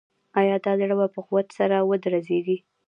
[0.39, 2.57] آیا دا زړه به په قوت سره ودرزیږي؟